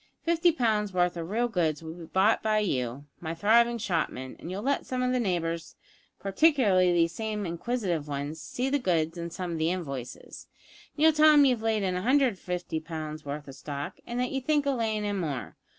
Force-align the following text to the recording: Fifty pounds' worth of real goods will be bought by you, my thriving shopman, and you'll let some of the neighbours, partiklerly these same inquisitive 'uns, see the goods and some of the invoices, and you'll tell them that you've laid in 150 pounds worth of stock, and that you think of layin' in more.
Fifty 0.23 0.51
pounds' 0.51 0.93
worth 0.93 1.15
of 1.15 1.29
real 1.29 1.47
goods 1.47 1.83
will 1.83 1.93
be 1.93 2.07
bought 2.07 2.41
by 2.41 2.57
you, 2.57 3.05
my 3.19 3.35
thriving 3.35 3.77
shopman, 3.77 4.35
and 4.39 4.49
you'll 4.49 4.63
let 4.63 4.87
some 4.87 5.03
of 5.03 5.11
the 5.11 5.19
neighbours, 5.19 5.75
partiklerly 6.19 6.91
these 6.91 7.11
same 7.13 7.45
inquisitive 7.45 8.09
'uns, 8.09 8.41
see 8.41 8.67
the 8.67 8.79
goods 8.79 9.15
and 9.15 9.31
some 9.31 9.51
of 9.51 9.57
the 9.59 9.69
invoices, 9.69 10.47
and 10.95 11.03
you'll 11.03 11.13
tell 11.13 11.31
them 11.33 11.43
that 11.43 11.49
you've 11.49 11.61
laid 11.61 11.83
in 11.83 11.93
150 11.93 12.79
pounds 12.79 13.23
worth 13.25 13.47
of 13.47 13.53
stock, 13.53 13.99
and 14.07 14.19
that 14.19 14.31
you 14.31 14.41
think 14.41 14.65
of 14.65 14.79
layin' 14.79 15.05
in 15.05 15.17
more. 15.19 15.55